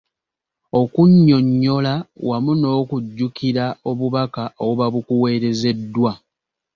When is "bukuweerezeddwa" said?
4.93-6.11